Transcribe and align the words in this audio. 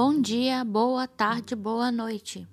Bom 0.00 0.20
dia, 0.20 0.64
boa 0.64 1.08
tarde, 1.08 1.56
boa 1.56 1.90
noite. 1.90 2.46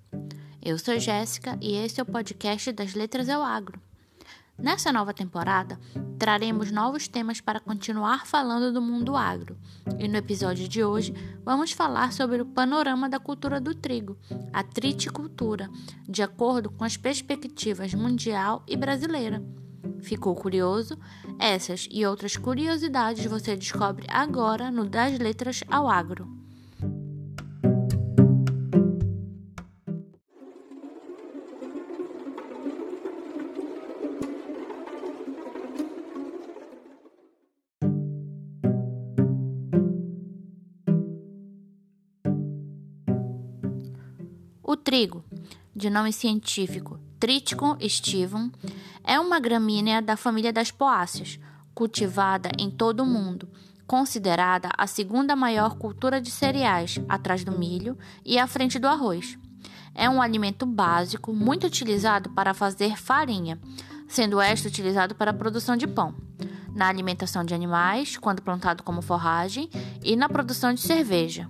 Eu 0.63 0.79
sou 0.79 0.97
Jéssica 0.97 1.55
e 1.61 1.75
esse 1.75 1.99
é 1.99 2.03
o 2.03 2.05
podcast 2.07 2.71
das 2.71 2.95
Letras 2.95 3.29
ao 3.29 3.43
Agro. 3.43 3.79
Nessa 4.57 4.91
nova 4.91 5.13
temporada, 5.13 5.79
traremos 6.17 6.71
novos 6.71 7.07
temas 7.07 7.39
para 7.39 7.59
continuar 7.59 8.25
falando 8.25 8.73
do 8.73 8.81
mundo 8.81 9.15
agro. 9.15 9.55
E 9.99 10.07
no 10.07 10.17
episódio 10.17 10.67
de 10.67 10.83
hoje, 10.83 11.13
vamos 11.43 11.71
falar 11.71 12.13
sobre 12.13 12.41
o 12.41 12.47
panorama 12.47 13.07
da 13.07 13.19
cultura 13.19 13.61
do 13.61 13.75
trigo, 13.75 14.17
a 14.51 14.63
triticultura, 14.63 15.69
de 16.09 16.23
acordo 16.23 16.71
com 16.71 16.83
as 16.83 16.97
perspectivas 16.97 17.93
mundial 17.93 18.63
e 18.67 18.75
brasileira. 18.75 19.39
Ficou 19.99 20.33
curioso? 20.33 20.97
Essas 21.37 21.87
e 21.91 22.07
outras 22.07 22.37
curiosidades 22.37 23.23
você 23.27 23.55
descobre 23.55 24.07
agora 24.09 24.71
no 24.71 24.83
Das 24.83 25.19
Letras 25.19 25.63
ao 25.69 25.87
Agro. 25.87 26.34
O 44.67 44.75
trigo, 44.75 45.23
de 45.75 45.91
nome 45.91 46.11
científico 46.11 46.99
Triticum 47.19 47.77
stivum, 47.87 48.49
é 49.03 49.19
uma 49.19 49.39
gramínea 49.39 50.01
da 50.01 50.17
família 50.17 50.51
das 50.51 50.71
poáceas, 50.71 51.39
cultivada 51.75 52.49
em 52.57 52.71
todo 52.71 53.01
o 53.01 53.05
mundo, 53.05 53.47
considerada 53.85 54.69
a 54.75 54.87
segunda 54.87 55.35
maior 55.35 55.75
cultura 55.75 56.19
de 56.19 56.31
cereais, 56.31 56.99
atrás 57.07 57.43
do 57.43 57.51
milho 57.51 57.95
e 58.25 58.39
à 58.39 58.47
frente 58.47 58.79
do 58.79 58.87
arroz. 58.87 59.37
É 59.93 60.09
um 60.09 60.19
alimento 60.19 60.65
básico 60.65 61.31
muito 61.31 61.67
utilizado 61.67 62.31
para 62.31 62.55
fazer 62.55 62.97
farinha, 62.97 63.59
sendo 64.07 64.41
este 64.41 64.67
utilizado 64.67 65.13
para 65.13 65.29
a 65.29 65.35
produção 65.35 65.77
de 65.77 65.85
pão, 65.85 66.15
na 66.73 66.87
alimentação 66.87 67.45
de 67.45 67.53
animais, 67.53 68.17
quando 68.17 68.41
plantado 68.41 68.81
como 68.81 69.03
forragem, 69.03 69.69
e 70.03 70.15
na 70.15 70.27
produção 70.27 70.73
de 70.73 70.81
cerveja. 70.81 71.47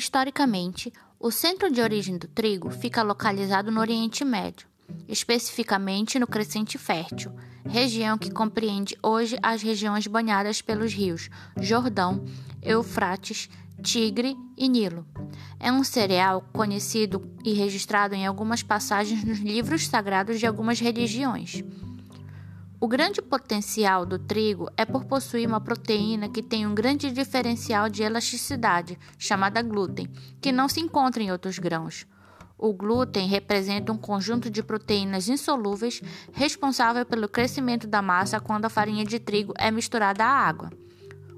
Historicamente, 0.00 0.90
o 1.18 1.30
centro 1.30 1.70
de 1.70 1.78
origem 1.82 2.16
do 2.16 2.26
trigo 2.26 2.70
fica 2.70 3.02
localizado 3.02 3.70
no 3.70 3.80
Oriente 3.80 4.24
Médio, 4.24 4.66
especificamente 5.06 6.18
no 6.18 6.26
Crescente 6.26 6.78
Fértil, 6.78 7.30
região 7.66 8.16
que 8.16 8.30
compreende 8.30 8.96
hoje 9.02 9.38
as 9.42 9.60
regiões 9.60 10.06
banhadas 10.06 10.62
pelos 10.62 10.94
rios 10.94 11.28
Jordão, 11.60 12.24
Eufrates, 12.62 13.50
Tigre 13.82 14.34
e 14.56 14.70
Nilo. 14.70 15.06
É 15.58 15.70
um 15.70 15.84
cereal 15.84 16.48
conhecido 16.50 17.30
e 17.44 17.52
registrado 17.52 18.14
em 18.14 18.26
algumas 18.26 18.62
passagens 18.62 19.22
nos 19.22 19.40
livros 19.40 19.86
sagrados 19.86 20.40
de 20.40 20.46
algumas 20.46 20.80
religiões. 20.80 21.62
O 22.82 22.88
grande 22.88 23.20
potencial 23.20 24.06
do 24.06 24.18
trigo 24.18 24.66
é 24.74 24.86
por 24.86 25.04
possuir 25.04 25.46
uma 25.46 25.60
proteína 25.60 26.30
que 26.30 26.42
tem 26.42 26.66
um 26.66 26.74
grande 26.74 27.10
diferencial 27.10 27.90
de 27.90 28.02
elasticidade, 28.02 28.98
chamada 29.18 29.60
glúten, 29.60 30.08
que 30.40 30.50
não 30.50 30.66
se 30.66 30.80
encontra 30.80 31.22
em 31.22 31.30
outros 31.30 31.58
grãos. 31.58 32.06
O 32.56 32.72
glúten 32.72 33.28
representa 33.28 33.92
um 33.92 33.98
conjunto 33.98 34.48
de 34.48 34.62
proteínas 34.62 35.28
insolúveis 35.28 36.00
responsável 36.32 37.04
pelo 37.04 37.28
crescimento 37.28 37.86
da 37.86 38.00
massa 38.00 38.40
quando 38.40 38.64
a 38.64 38.70
farinha 38.70 39.04
de 39.04 39.18
trigo 39.18 39.52
é 39.58 39.70
misturada 39.70 40.24
à 40.24 40.28
água. 40.28 40.70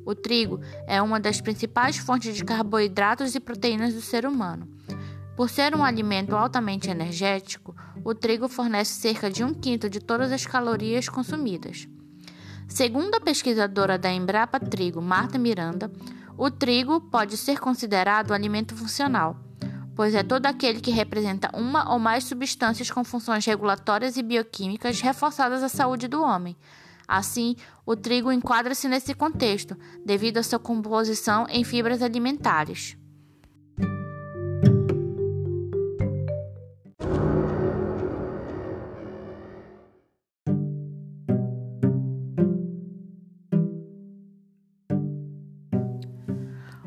O 0.06 0.14
trigo 0.14 0.60
é 0.86 1.02
uma 1.02 1.18
das 1.18 1.40
principais 1.40 1.96
fontes 1.96 2.36
de 2.36 2.44
carboidratos 2.44 3.34
e 3.34 3.40
proteínas 3.40 3.94
do 3.94 4.00
ser 4.00 4.24
humano. 4.24 4.68
Por 5.36 5.50
ser 5.50 5.74
um 5.74 5.82
alimento 5.82 6.36
altamente 6.36 6.88
energético, 6.88 7.74
o 8.04 8.14
trigo 8.14 8.48
fornece 8.48 9.00
cerca 9.00 9.30
de 9.30 9.44
um 9.44 9.54
quinto 9.54 9.88
de 9.88 10.00
todas 10.00 10.32
as 10.32 10.46
calorias 10.46 11.08
consumidas. 11.08 11.88
Segundo 12.68 13.14
a 13.14 13.20
pesquisadora 13.20 13.98
da 13.98 14.10
Embrapa 14.10 14.58
Trigo, 14.58 15.02
Marta 15.02 15.38
Miranda, 15.38 15.92
o 16.36 16.50
trigo 16.50 17.00
pode 17.00 17.36
ser 17.36 17.60
considerado 17.60 18.32
alimento 18.32 18.74
funcional, 18.74 19.36
pois 19.94 20.14
é 20.14 20.22
todo 20.22 20.46
aquele 20.46 20.80
que 20.80 20.90
representa 20.90 21.50
uma 21.54 21.92
ou 21.92 21.98
mais 21.98 22.24
substâncias 22.24 22.90
com 22.90 23.04
funções 23.04 23.44
regulatórias 23.44 24.16
e 24.16 24.22
bioquímicas 24.22 25.00
reforçadas 25.00 25.62
à 25.62 25.68
saúde 25.68 26.08
do 26.08 26.22
homem. 26.22 26.56
Assim, 27.06 27.56
o 27.84 27.94
trigo 27.94 28.32
enquadra-se 28.32 28.88
nesse 28.88 29.12
contexto, 29.12 29.76
devido 30.04 30.38
à 30.38 30.42
sua 30.42 30.58
composição 30.58 31.46
em 31.50 31.62
fibras 31.62 32.00
alimentares. 32.00 32.96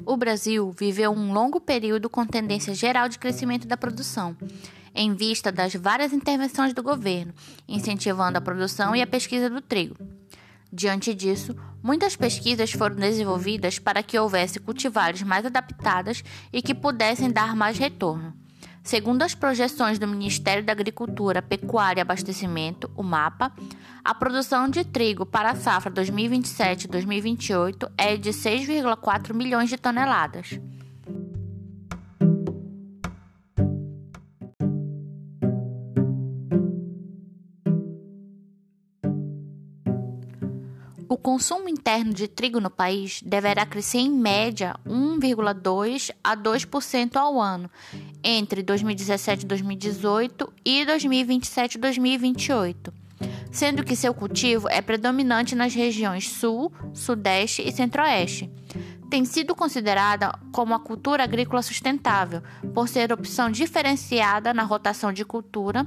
O 0.06 0.16
Brasil 0.16 0.72
viveu 0.72 1.12
um 1.12 1.34
longo 1.34 1.60
período 1.60 2.08
com 2.10 2.26
tendência 2.28 2.76
geral 2.76 3.10
de 3.10 3.18
crescimento 3.18 3.68
da 3.68 3.76
produção, 3.76 4.38
em 4.94 5.16
vista 5.16 5.52
das 5.52 5.74
várias 5.74 6.14
intervenções 6.14 6.74
do 6.74 6.84
governo, 6.84 7.34
incentivando 7.68 8.38
a 8.38 8.42
produção 8.42 8.96
e 8.96 9.02
a 9.02 9.08
pesquisa 9.08 9.50
do 9.50 9.62
trigo. 9.62 9.98
Diante 10.72 11.12
disso, 11.12 11.56
muitas 11.82 12.16
pesquisas 12.16 12.72
foram 12.72 12.96
desenvolvidas 12.98 13.80
para 13.80 14.04
que 14.04 14.20
houvesse 14.20 14.60
cultivares 14.60 15.24
mais 15.24 15.44
adaptadas 15.44 16.24
e 16.54 16.62
que 16.62 16.76
pudessem 16.76 17.32
dar 17.32 17.56
mais 17.56 17.80
retorno. 17.80 18.45
Segundo 18.86 19.24
as 19.24 19.34
projeções 19.34 19.98
do 19.98 20.08
Ministério 20.08 20.64
da 20.64 20.72
Agricultura, 20.72 21.42
Pecuária 21.42 22.02
e 22.02 22.04
Abastecimento, 22.04 22.88
o 22.96 23.02
MAPA, 23.02 23.52
a 24.04 24.14
produção 24.14 24.70
de 24.70 24.86
trigo 24.86 25.26
para 25.26 25.50
a 25.50 25.56
safra 25.56 25.92
2027-2028 25.92 27.92
é 27.98 28.16
de 28.16 28.30
6,4 28.30 29.34
milhões 29.34 29.70
de 29.70 29.78
toneladas. 29.78 30.60
O 41.08 41.18
consumo 41.18 41.70
interno 41.70 42.14
de 42.14 42.28
trigo 42.28 42.60
no 42.60 42.70
país 42.70 43.22
deverá 43.24 43.66
crescer 43.66 44.00
em 44.00 44.12
média 44.12 44.76
1,2 44.86 46.12
a 46.24 46.36
2% 46.36 47.16
ao 47.16 47.40
ano 47.40 47.70
entre 48.26 48.64
2017 48.64 49.44
e 49.44 49.48
2018 49.48 50.54
e 50.66 50.84
2027 50.84 51.76
e 51.76 51.78
2028, 51.78 52.92
sendo 53.52 53.84
que 53.84 53.96
seu 53.96 54.16
cultivo 54.16 54.68
é 54.68 54.82
predominante 54.82 55.56
nas 55.56 55.76
regiões 55.76 56.28
Sul, 56.28 56.74
Sudeste 56.92 57.62
e 57.62 57.72
Centro-Oeste. 57.72 58.50
Tem 59.12 59.24
sido 59.24 59.54
considerada 59.54 60.34
como 60.52 60.74
a 60.74 60.80
cultura 60.80 61.24
agrícola 61.24 61.62
sustentável, 61.62 62.42
por 62.74 62.90
ser 62.90 63.14
opção 63.14 63.52
diferenciada 63.52 64.52
na 64.52 64.64
rotação 64.64 65.14
de 65.14 65.24
cultura, 65.24 65.86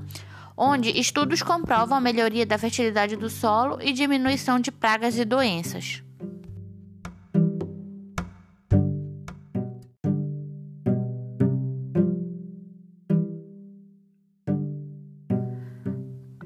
onde 0.57 0.97
estudos 0.99 1.43
comprovam 1.43 1.99
a 1.99 2.01
melhoria 2.01 2.47
da 2.47 2.57
fertilidade 2.57 3.17
do 3.17 3.29
solo 3.29 3.79
e 3.83 3.93
diminuição 3.93 4.61
de 4.61 4.71
pragas 4.71 5.19
e 5.19 5.25
doenças. 5.25 6.05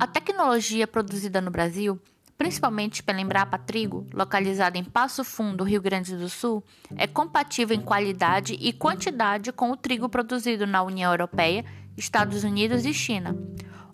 A 0.02 0.06
tecnologia 0.08 0.84
produzida 0.84 1.40
no 1.40 1.48
Brasil, 1.48 1.96
principalmente 2.36 3.04
pela 3.04 3.20
Embrapa 3.20 3.56
Trigo, 3.56 4.04
localizada 4.12 4.76
em 4.76 4.82
Passo 4.82 5.22
Fundo, 5.22 5.62
Rio 5.62 5.80
Grande 5.80 6.16
do 6.16 6.28
Sul, 6.28 6.60
é 6.96 7.06
compatível 7.06 7.76
em 7.76 7.80
qualidade 7.80 8.54
e 8.54 8.72
quantidade 8.72 9.52
com 9.52 9.70
o 9.70 9.76
trigo 9.76 10.08
produzido 10.08 10.66
na 10.66 10.82
União 10.82 11.12
Europeia, 11.12 11.64
Estados 11.96 12.42
Unidos 12.42 12.84
e 12.84 12.92
China. 12.92 13.38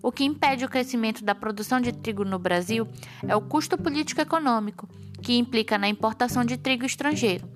O 0.03 0.11
que 0.11 0.25
impede 0.25 0.65
o 0.65 0.69
crescimento 0.71 1.23
da 1.23 1.35
produção 1.35 1.79
de 1.79 1.93
trigo 1.93 2.25
no 2.25 2.39
Brasil 2.39 2.89
é 3.27 3.37
o 3.37 3.43
custo 3.43 3.77
político-econômico, 3.77 4.89
que 5.21 5.37
implica 5.37 5.77
na 5.77 5.91
importação 5.91 6.43
de 6.43 6.57
trigo 6.57 6.87
estrangeiro, 6.87 7.47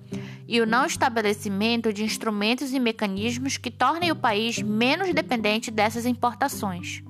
e 0.47 0.61
o 0.61 0.67
não 0.67 0.85
estabelecimento 0.85 1.91
de 1.91 2.03
instrumentos 2.03 2.71
e 2.71 2.79
mecanismos 2.79 3.57
que 3.57 3.71
tornem 3.71 4.11
o 4.11 4.15
país 4.15 4.61
menos 4.61 5.11
dependente 5.11 5.71
dessas 5.71 6.05
importações. 6.05 7.01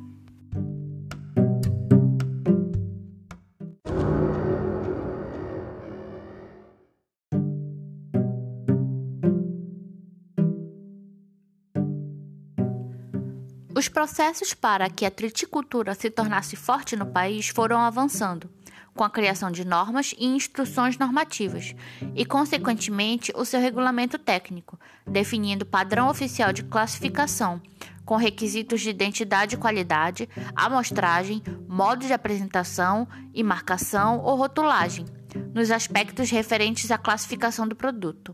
Os 13.84 13.90
processos 13.90 14.54
para 14.54 14.90
que 14.90 15.06
a 15.06 15.12
triticultura 15.12 15.94
se 15.94 16.10
tornasse 16.10 16.56
forte 16.56 16.96
no 16.96 17.06
país 17.06 17.50
foram 17.50 17.82
avançando, 17.82 18.50
com 18.96 19.04
a 19.04 19.10
criação 19.10 19.52
de 19.52 19.66
normas 19.66 20.16
e 20.18 20.26
instruções 20.26 20.98
normativas, 20.98 21.76
e, 22.16 22.24
consequentemente, 22.24 23.34
o 23.36 23.44
seu 23.44 23.60
regulamento 23.60 24.18
técnico, 24.18 24.80
definindo 25.06 25.66
padrão 25.66 26.08
oficial 26.08 26.54
de 26.54 26.64
classificação, 26.64 27.62
com 28.06 28.16
requisitos 28.16 28.80
de 28.80 28.90
identidade 28.90 29.56
e 29.56 29.60
qualidade, 29.60 30.30
amostragem, 30.56 31.44
modo 31.68 32.08
de 32.08 32.14
apresentação 32.14 33.06
e 33.34 33.44
marcação 33.44 34.22
ou 34.22 34.38
rotulagem, 34.38 35.06
nos 35.54 35.72
aspectos 35.72 36.30
referentes 36.30 36.90
à 36.90 36.98
classificação 36.98 37.68
do 37.68 37.76
produto. 37.76 38.34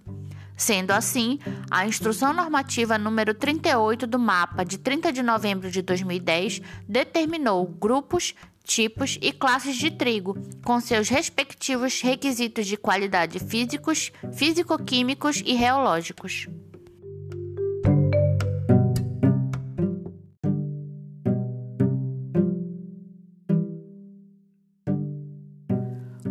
Sendo 0.59 0.91
assim, 0.91 1.39
a 1.71 1.87
Instrução 1.87 2.33
Normativa 2.33 2.97
número 2.97 3.33
38 3.33 4.05
do 4.05 4.19
MAPA, 4.19 4.65
de 4.65 4.77
30 4.77 5.13
de 5.13 5.23
novembro 5.23 5.71
de 5.71 5.81
2010, 5.81 6.61
determinou 6.85 7.65
grupos, 7.65 8.35
tipos 8.61 9.17
e 9.21 9.31
classes 9.31 9.77
de 9.77 9.89
trigo, 9.89 10.37
com 10.65 10.81
seus 10.81 11.07
respectivos 11.07 12.01
requisitos 12.01 12.67
de 12.67 12.75
qualidade 12.75 13.39
físicos, 13.39 14.11
físico-químicos 14.33 15.41
e 15.45 15.55
reológicos. 15.55 16.49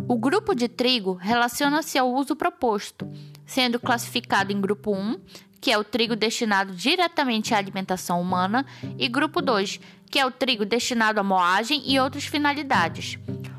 O 0.07 0.17
grupo 0.17 0.53
de 0.53 0.67
trigo 0.67 1.13
relaciona-se 1.13 1.97
ao 1.97 2.13
uso 2.13 2.35
proposto, 2.35 3.07
sendo 3.49 3.79
classificado 3.79 4.53
em 4.53 4.61
grupo 4.61 4.95
1, 4.95 5.19
que 5.59 5.71
é 5.71 5.77
o 5.77 5.83
trigo 5.83 6.15
destinado 6.15 6.71
diretamente 6.71 7.51
à 7.51 7.57
alimentação 7.57 8.21
humana, 8.21 8.63
e 8.95 9.07
grupo 9.07 9.41
2, 9.41 9.79
que 10.09 10.19
é 10.19 10.25
o 10.25 10.29
trigo 10.29 10.63
destinado 10.63 11.19
à 11.19 11.23
moagem 11.23 11.81
e 11.83 11.99
outras 11.99 12.25
finalidades. 12.25 13.17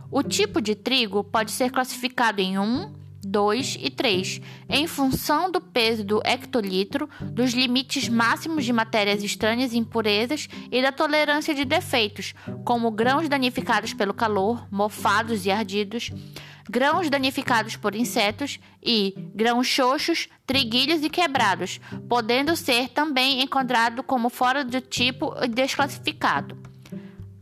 O 0.09 0.23
tipo 0.23 0.61
de 0.61 0.77
trigo 0.77 1.25
pode 1.25 1.51
ser 1.51 1.73
classificado 1.73 2.41
em 2.41 2.57
1, 2.57 3.01
2 3.23 3.79
e 3.81 3.91
3, 3.91 4.41
em 4.69 4.87
função 4.87 5.51
do 5.51 5.61
peso 5.61 6.05
do 6.05 6.23
hectolitro, 6.25 7.11
dos 7.21 7.53
limites 7.53 8.09
máximos 8.09 8.65
de 8.65 8.73
matérias 8.73 9.25
estranhas 9.25 9.73
e 9.73 9.79
impurezas 9.79 10.49
e 10.71 10.81
da 10.81 10.93
tolerância 10.93 11.53
de 11.53 11.65
defeitos, 11.65 12.33
como 12.65 12.93
grãos 12.93 13.29
danificados 13.29 13.93
pelo 13.93 14.15
calor, 14.15 14.67
mofados 14.71 15.45
e 15.47 15.51
ardidos, 15.51 16.13
grãos 16.71 17.11
danificados 17.11 17.75
por 17.75 17.97
insetos 17.97 18.61
e 18.81 19.13
grãos 19.35 19.67
xoxos, 19.67 20.29
triguilhos 20.47 21.03
e 21.03 21.11
quebrados, 21.11 21.81
podendo 22.09 22.55
ser 22.55 22.89
também 22.91 23.43
encontrado 23.43 24.05
como 24.05 24.31
fora 24.31 24.65
do 24.65 24.81
tipo 24.81 25.35
e 25.43 25.49
desclassificado. 25.49 26.57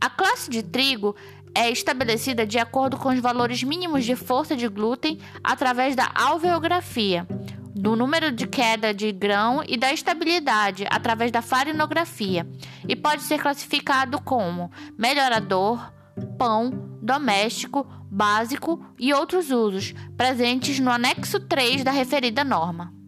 A 0.01 0.09
classe 0.09 0.49
de 0.49 0.63
trigo 0.63 1.15
é 1.53 1.69
estabelecida 1.69 2.45
de 2.45 2.57
acordo 2.57 2.97
com 2.97 3.09
os 3.09 3.19
valores 3.19 3.61
mínimos 3.61 4.03
de 4.03 4.15
força 4.15 4.55
de 4.55 4.67
glúten 4.67 5.19
através 5.43 5.95
da 5.95 6.09
alveografia, 6.15 7.27
do 7.75 7.95
número 7.95 8.31
de 8.31 8.47
queda 8.47 8.93
de 8.93 9.11
grão 9.11 9.63
e 9.67 9.77
da 9.77 9.93
estabilidade 9.93 10.87
através 10.89 11.31
da 11.31 11.43
farinografia, 11.43 12.47
e 12.87 12.95
pode 12.95 13.21
ser 13.21 13.39
classificado 13.39 14.19
como 14.21 14.71
melhorador, 14.97 15.93
pão, 16.37 16.97
doméstico, 17.01 17.85
básico 18.09 18.83
e 18.97 19.13
outros 19.13 19.51
usos, 19.51 19.93
presentes 20.17 20.79
no 20.79 20.91
anexo 20.91 21.39
3 21.39 21.83
da 21.83 21.91
referida 21.91 22.43
norma. 22.43 22.98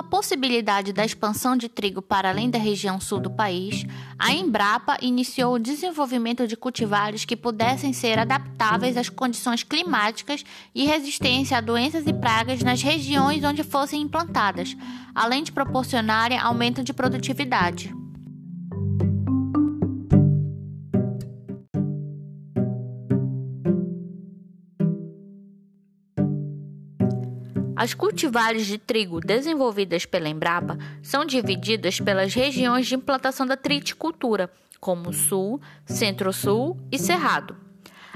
A 0.00 0.02
possibilidade 0.02 0.94
da 0.94 1.04
expansão 1.04 1.54
de 1.54 1.68
trigo 1.68 2.00
para 2.00 2.30
além 2.30 2.48
da 2.48 2.58
região 2.58 2.98
sul 2.98 3.20
do 3.20 3.30
país, 3.30 3.84
a 4.18 4.32
Embrapa 4.32 4.96
iniciou 5.02 5.54
o 5.54 5.58
desenvolvimento 5.58 6.46
de 6.46 6.56
cultivares 6.56 7.26
que 7.26 7.36
pudessem 7.36 7.92
ser 7.92 8.18
adaptáveis 8.18 8.96
às 8.96 9.10
condições 9.10 9.62
climáticas 9.62 10.42
e 10.74 10.86
resistência 10.86 11.58
a 11.58 11.60
doenças 11.60 12.06
e 12.06 12.14
pragas 12.14 12.62
nas 12.62 12.82
regiões 12.82 13.44
onde 13.44 13.62
fossem 13.62 14.00
implantadas, 14.00 14.74
além 15.14 15.42
de 15.42 15.52
proporcionarem 15.52 16.38
aumento 16.38 16.82
de 16.82 16.94
produtividade. 16.94 17.94
As 27.80 27.94
cultivares 27.94 28.66
de 28.66 28.76
trigo 28.76 29.20
desenvolvidas 29.20 30.04
pela 30.04 30.28
Embrapa 30.28 30.76
são 31.02 31.24
divididas 31.24 31.98
pelas 31.98 32.34
regiões 32.34 32.86
de 32.86 32.94
implantação 32.94 33.46
da 33.46 33.56
triticultura, 33.56 34.50
como 34.78 35.14
Sul, 35.14 35.58
Centro-Sul 35.86 36.78
e 36.92 36.98
Cerrado. 36.98 37.56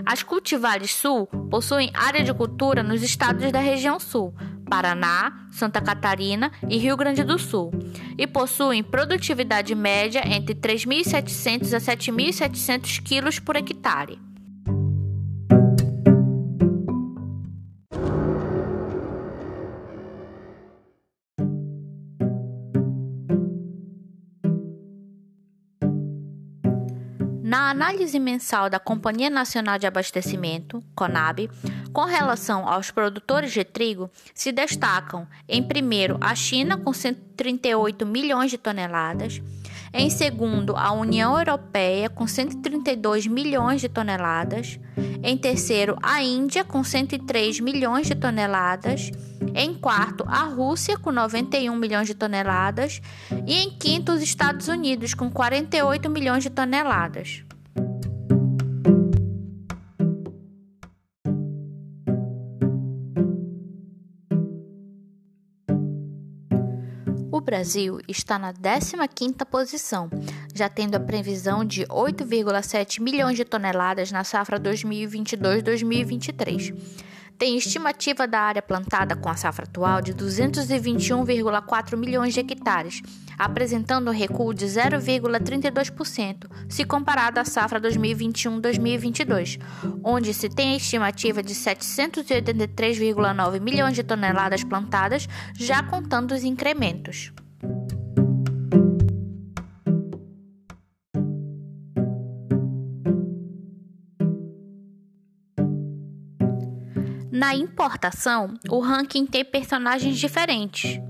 As 0.05 0.23
cultivares 0.23 0.95
Sul 0.95 1.27
possuem 1.51 1.91
área 1.95 2.23
de 2.23 2.35
cultura 2.35 2.83
nos 2.83 3.03
estados 3.03 3.51
da 3.51 3.59
região 3.59 3.99
Sul, 3.99 4.35
Paraná, 4.69 5.49
Santa 5.51 5.81
Catarina 5.81 6.53
e 6.69 6.77
Rio 6.77 6.95
Grande 6.95 7.25
do 7.25 7.39
Sul, 7.39 7.73
e 8.19 8.27
possuem 8.27 8.83
produtividade 8.83 9.75
média 9.75 10.21
entre 10.27 10.55
3.700 10.55 11.73
a 11.73 11.81
7.700 11.81 13.03
quilos 13.03 13.39
por 13.39 13.57
hectare. 13.57 14.19
Na 27.55 27.71
análise 27.71 28.19
mensal 28.19 28.69
da 28.69 28.81
Companhia 28.81 29.31
Nacional 29.31 29.79
de 29.79 29.87
Abastecimento, 29.87 30.83
CONAB, 30.93 31.49
com 31.93 32.03
relação 32.03 32.69
aos 32.69 32.91
produtores 32.91 33.53
de 33.53 33.63
trigo, 33.63 34.11
se 34.35 34.51
destacam, 34.51 35.25
em 35.49 35.63
primeiro, 35.63 36.19
a 36.21 36.35
China, 36.35 36.77
com 36.77 36.93
138 36.93 38.05
milhões 38.05 38.51
de 38.51 38.59
toneladas, 38.59 39.41
em 39.97 40.11
segundo, 40.11 40.77
a 40.77 40.91
União 40.91 41.39
Europeia, 41.39 42.11
com 42.11 42.27
132 42.27 43.29
milhões 43.29 43.81
de 43.81 43.89
toneladas, 43.89 44.81
em 45.23 45.39
terceiro, 45.39 45.97
a 46.03 46.21
Índia, 46.21 46.65
com 46.65 46.83
103 46.83 47.61
milhões 47.61 48.09
de 48.09 48.17
toneladas, 48.17 49.13
em 49.55 49.73
quarto, 49.73 50.25
a 50.27 50.43
Rússia, 50.43 50.99
com 50.99 51.13
91 51.13 51.77
milhões 51.77 52.09
de 52.09 52.15
toneladas, 52.15 53.01
e 53.47 53.55
em 53.55 53.71
quinto, 53.71 54.11
os 54.11 54.21
Estados 54.21 54.67
Unidos, 54.67 55.15
com 55.15 55.31
48 55.31 56.11
milhões 56.11 56.43
de 56.43 56.51
toneladas. 56.51 57.45
Brasil 67.45 68.01
está 68.09 68.39
na 68.39 68.53
15ª 68.53 69.45
posição, 69.45 70.09
já 70.55 70.69
tendo 70.69 70.95
a 70.95 71.01
previsão 71.01 71.65
de 71.65 71.85
8,7 71.87 73.01
milhões 73.01 73.37
de 73.37 73.45
toneladas 73.45 74.11
na 74.11 74.25
safra 74.25 74.59
2022-2023 74.59 77.05
tem 77.39 77.57
estimativa 77.57 78.27
da 78.27 78.41
área 78.41 78.63
plantada 78.63 79.15
com 79.17 79.29
a 79.29 79.37
safra 79.37 79.65
atual 79.65 80.01
de 80.01 80.15
221,4 80.15 81.97
milhões 81.97 82.35
de 82.35 82.41
hectares, 82.41 83.03
apresentando 83.39 84.11
um 84.11 84.15
recuo 84.15 84.53
de 84.55 84.67
0,32% 84.67 86.49
se 86.69 86.85
comparado 86.85 87.41
à 87.41 87.45
safra 87.45 87.81
2021-2022, 87.81 89.61
onde 90.03 90.33
se 90.33 90.49
tem 90.49 90.75
a 90.75 90.77
estimativa 90.77 91.43
de 91.43 91.55
783,9 91.55 93.61
milhões 93.61 93.95
de 93.95 94.03
toneladas 94.03 94.65
plantadas, 94.65 95.29
já 95.57 95.83
contando 95.83 96.33
os 96.33 96.45
incrementos. 96.45 97.33
Na 107.35 107.53
importação, 107.53 108.55
o 108.71 108.79
ranking 108.79 109.27
tem 109.27 109.45
personagens 109.45 110.17
diferentes. 110.17 111.01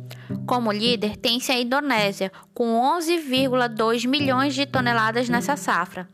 Como 0.46 0.72
líder, 0.72 1.18
tem-se 1.18 1.52
a 1.52 1.60
Indonésia, 1.60 2.32
com 2.54 2.80
11,2 2.98 4.06
milhões 4.08 4.54
de 4.54 4.64
toneladas 4.64 5.28
nessa 5.28 5.54
safra, 5.54 6.08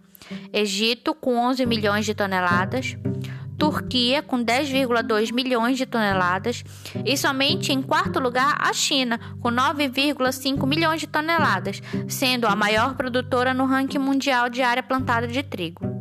Egito, 0.52 1.14
com 1.14 1.36
11 1.38 1.64
milhões 1.64 2.04
de 2.04 2.12
toneladas, 2.12 2.96
Turquia, 3.56 4.20
com 4.20 4.44
10,2 4.44 5.32
milhões 5.32 5.78
de 5.78 5.86
toneladas, 5.86 6.64
e 7.06 7.16
somente 7.16 7.72
em 7.72 7.80
quarto 7.80 8.18
lugar 8.18 8.56
a 8.58 8.72
China, 8.72 9.16
com 9.40 9.48
9,5 9.48 10.66
milhões 10.66 11.00
de 11.00 11.06
toneladas, 11.06 11.80
sendo 12.08 12.48
a 12.48 12.56
maior 12.56 12.96
produtora 12.96 13.54
no 13.54 13.64
ranking 13.64 13.98
mundial 13.98 14.50
de 14.50 14.60
área 14.60 14.82
plantada 14.82 15.28
de 15.28 15.44
trigo. 15.44 15.99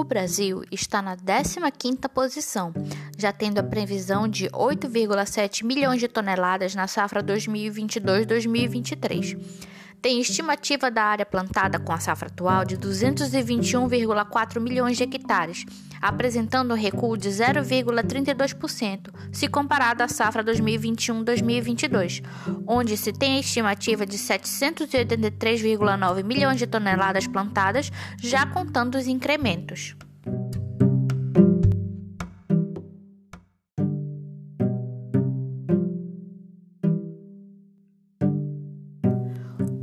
O 0.00 0.04
Brasil 0.04 0.64
está 0.72 1.02
na 1.02 1.14
15ª 1.14 2.08
posição, 2.08 2.72
já 3.18 3.30
tendo 3.34 3.58
a 3.58 3.62
previsão 3.62 4.26
de 4.26 4.48
8,7 4.48 5.62
milhões 5.62 6.00
de 6.00 6.08
toneladas 6.08 6.74
na 6.74 6.86
safra 6.86 7.22
2022-2023 7.22 9.38
tem 10.00 10.20
estimativa 10.20 10.88
da 10.90 11.04
área 11.04 11.26
plantada 11.26 11.78
com 11.78 11.92
a 11.92 11.98
safra 11.98 12.28
atual 12.28 12.64
de 12.64 12.76
221,4 12.76 14.60
milhões 14.60 14.96
de 14.96 15.04
hectares, 15.04 15.64
apresentando 16.00 16.72
um 16.72 16.76
recuo 16.76 17.16
de 17.16 17.28
0,32% 17.28 19.10
se 19.30 19.46
comparado 19.48 20.02
à 20.02 20.08
safra 20.08 20.42
2021-2022, 20.44 22.24
onde 22.66 22.96
se 22.96 23.12
tem 23.12 23.36
a 23.36 23.40
estimativa 23.40 24.06
de 24.06 24.16
783,9 24.16 26.24
milhões 26.24 26.58
de 26.58 26.66
toneladas 26.66 27.26
plantadas, 27.26 27.92
já 28.18 28.46
contando 28.46 28.96
os 28.96 29.06
incrementos. 29.06 29.94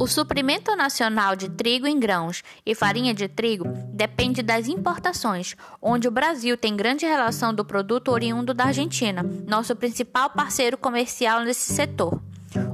O 0.07 0.09
suprimento 0.09 0.73
nacional 0.73 1.35
de 1.35 1.49
trigo 1.49 1.85
em 1.85 1.99
grãos 1.99 2.41
e 2.65 2.73
farinha 2.73 3.13
de 3.13 3.27
trigo 3.27 3.65
depende 3.89 4.41
das 4.41 4.69
importações, 4.69 5.53
onde 5.81 6.07
o 6.07 6.11
Brasil 6.11 6.55
tem 6.55 6.77
grande 6.77 7.05
relação 7.05 7.53
do 7.53 7.65
produto 7.65 8.07
oriundo 8.13 8.53
da 8.53 8.67
Argentina, 8.67 9.21
nosso 9.45 9.75
principal 9.75 10.29
parceiro 10.29 10.77
comercial 10.77 11.41
nesse 11.41 11.73
setor. 11.73 12.21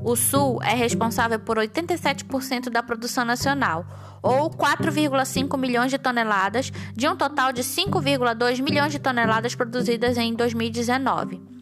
O 0.03 0.15
Sul 0.15 0.61
é 0.61 0.75
responsável 0.75 1.39
por 1.39 1.57
87% 1.57 2.69
da 2.69 2.83
produção 2.83 3.25
nacional, 3.25 3.83
ou 4.21 4.51
4,5 4.51 5.57
milhões 5.57 5.89
de 5.89 5.97
toneladas, 5.97 6.71
de 6.95 7.07
um 7.07 7.15
total 7.15 7.51
de 7.51 7.63
5,2 7.63 8.61
milhões 8.61 8.91
de 8.91 8.99
toneladas 8.99 9.55
produzidas 9.55 10.19
em 10.19 10.35
2019. 10.35 11.52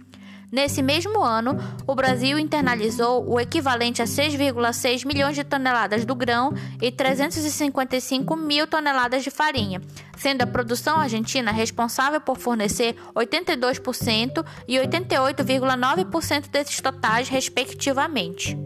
Nesse 0.52 0.82
mesmo 0.82 1.24
ano, 1.24 1.58
o 1.88 1.96
Brasil 1.96 2.38
internalizou 2.38 3.26
o 3.26 3.40
equivalente 3.40 4.02
a 4.02 4.06
6,6 4.06 5.06
milhões 5.06 5.34
de 5.34 5.46
toneladas 5.46 6.04
do 6.04 6.14
grão 6.14 6.54
e 6.82 6.92
355 6.92 8.36
mil 8.36 8.68
toneladas 8.68 9.24
de 9.24 9.32
farinha, 9.32 9.82
sendo 10.18 10.42
a 10.42 10.48
produção 10.48 10.98
argentina 10.98 11.54
responsável 11.54 12.20
por 12.20 12.38
fornecer 12.38 12.98
82% 13.16 14.46
e 14.68 14.76
88,9% 14.76 16.50
desses 16.50 16.82
totais, 16.82 17.30
respectivamente. 17.30 18.58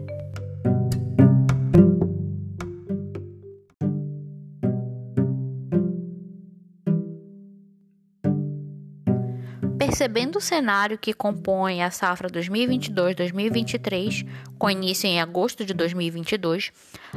Percebendo 9.96 10.36
o 10.36 10.42
cenário 10.42 10.98
que 10.98 11.14
compõe 11.14 11.82
a 11.82 11.90
safra 11.90 12.28
2022-2023, 12.28 14.28
com 14.58 14.68
início 14.68 15.06
em 15.06 15.22
agosto 15.22 15.64
de 15.64 15.72
2022, 15.72 16.70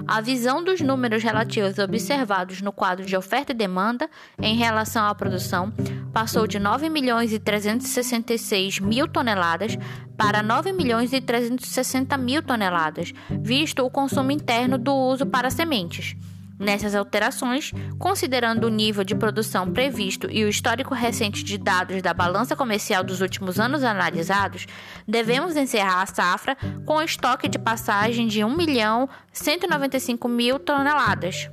a 0.07 0.21
visão 0.21 0.63
dos 0.63 0.79
números 0.79 1.21
relativos 1.21 1.77
observados 1.77 2.61
no 2.61 2.71
quadro 2.71 3.05
de 3.05 3.17
oferta 3.17 3.51
e 3.51 3.55
demanda 3.55 4.09
em 4.41 4.55
relação 4.55 5.05
à 5.05 5.13
produção 5.13 5.73
passou 6.13 6.47
de 6.47 6.57
9 6.57 6.89
milhões 6.89 7.33
e 7.33 7.39
366 7.39 8.79
mil 8.79 9.09
toneladas 9.09 9.77
para 10.15 10.41
9 10.41 10.71
milhões 10.71 11.11
e 11.11 11.19
360 11.19 12.17
mil 12.17 12.41
toneladas, 12.41 13.11
visto 13.41 13.85
o 13.85 13.89
consumo 13.89 14.31
interno 14.31 14.77
do 14.77 14.95
uso 14.95 15.25
para 15.25 15.49
sementes. 15.49 16.15
Nessas 16.59 16.93
alterações, 16.93 17.71
considerando 17.97 18.65
o 18.65 18.69
nível 18.69 19.05
de 19.05 19.15
produção 19.15 19.71
previsto 19.71 20.29
e 20.29 20.43
o 20.43 20.49
histórico 20.49 20.93
recente 20.93 21.41
de 21.41 21.57
dados 21.57 22.01
da 22.01 22.13
balança 22.13 22.53
comercial 22.53 23.01
dos 23.01 23.21
últimos 23.21 23.61
anos 23.61 23.81
analisados, 23.81 24.65
devemos 25.07 25.55
encerrar 25.55 26.01
a 26.01 26.05
safra 26.05 26.57
com 26.85 27.01
estoque 27.01 27.47
de 27.47 27.57
passagem 27.57 28.27
de 28.27 28.43
1 28.43 28.57
milhão 28.57 29.07
195 29.31 30.27
mil 30.27 30.59
toneladas. 30.59 31.49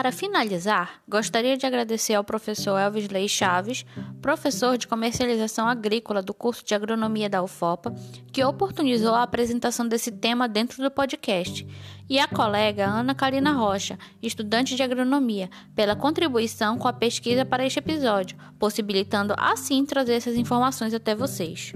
Para 0.00 0.12
finalizar, 0.12 1.02
gostaria 1.06 1.58
de 1.58 1.66
agradecer 1.66 2.14
ao 2.14 2.24
professor 2.24 2.78
Elvis 2.78 3.10
Lei 3.10 3.28
Chaves, 3.28 3.84
professor 4.22 4.78
de 4.78 4.88
comercialização 4.88 5.68
agrícola 5.68 6.22
do 6.22 6.32
curso 6.32 6.64
de 6.64 6.74
agronomia 6.74 7.28
da 7.28 7.42
UFOPA, 7.42 7.94
que 8.32 8.42
oportunizou 8.42 9.14
a 9.14 9.22
apresentação 9.22 9.86
desse 9.86 10.10
tema 10.10 10.48
dentro 10.48 10.82
do 10.82 10.90
podcast, 10.90 11.66
e 12.08 12.18
à 12.18 12.26
colega 12.26 12.86
Ana 12.86 13.14
Karina 13.14 13.52
Rocha, 13.52 13.98
estudante 14.22 14.74
de 14.74 14.82
agronomia, 14.82 15.50
pela 15.76 15.94
contribuição 15.94 16.78
com 16.78 16.88
a 16.88 16.94
pesquisa 16.94 17.44
para 17.44 17.66
este 17.66 17.80
episódio, 17.80 18.38
possibilitando 18.58 19.34
assim 19.36 19.84
trazer 19.84 20.14
essas 20.14 20.34
informações 20.34 20.94
até 20.94 21.14
vocês. 21.14 21.74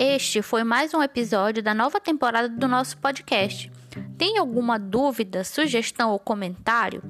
Este 0.00 0.42
foi 0.42 0.62
mais 0.62 0.94
um 0.94 1.02
episódio 1.02 1.60
da 1.60 1.74
nova 1.74 1.98
temporada 1.98 2.48
do 2.48 2.68
nosso 2.68 2.96
podcast. 2.98 3.68
Tem 4.16 4.38
alguma 4.38 4.78
dúvida, 4.78 5.42
sugestão 5.42 6.12
ou 6.12 6.20
comentário? 6.20 7.02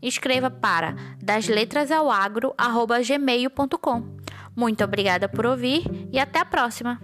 Escreva 0.00 0.48
para 0.48 0.94
dasletrasaoagro@gmail.com. 1.20 4.04
Muito 4.54 4.84
obrigada 4.84 5.28
por 5.28 5.44
ouvir 5.44 5.82
e 6.12 6.20
até 6.20 6.38
a 6.38 6.44
próxima. 6.44 7.00